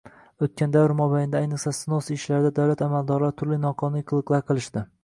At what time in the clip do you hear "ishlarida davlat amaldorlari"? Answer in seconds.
2.17-3.39